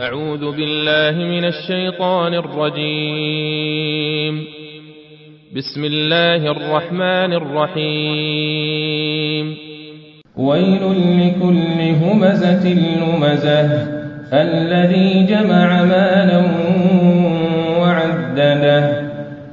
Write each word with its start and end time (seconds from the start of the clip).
أعوذ 0.00 0.56
بالله 0.56 1.24
من 1.24 1.44
الشيطان 1.44 2.34
الرجيم. 2.34 3.94
بسم 5.56 5.84
الله 5.84 6.50
الرحمن 6.50 7.32
الرحيم. 7.32 7.96
ويل 10.36 10.80
لكل 11.20 11.80
همزة 12.04 12.74
لمزة 12.74 13.88
الذي 14.32 15.26
جمع 15.26 15.82
مالا 15.82 16.42
وعدده 17.78 19.02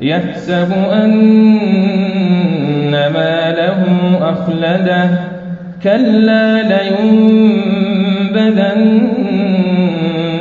يحسب 0.00 0.72
أن 0.92 1.12
ماله 2.90 3.84
أخلده. 4.32 5.32
كلا 5.82 6.62
لينبذن 6.62 7.41